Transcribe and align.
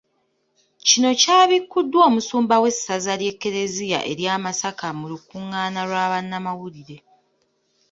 Kino 0.87 1.09
kyabikkuddwa 1.21 1.99
Omusumba 2.09 2.55
w’essaza 2.63 3.13
lya 3.21 3.33
kkereziya 3.35 3.99
erya 4.11 4.33
Masaka 4.43 4.87
mu 4.99 5.05
lukungaana 5.11 5.81
lwa 5.89 6.05
bannamawulire. 6.11 6.97